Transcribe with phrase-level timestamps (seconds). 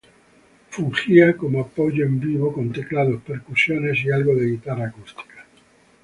[0.03, 0.09] Él
[0.71, 5.45] fungía como apoyo en vivo con teclados, percusiones y algo de guitarra acústica.